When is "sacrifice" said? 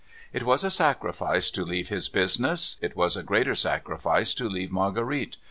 0.71-1.51, 3.53-4.33